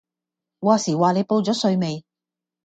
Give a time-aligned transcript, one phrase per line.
[0.61, 2.03] 話時話你報咗稅未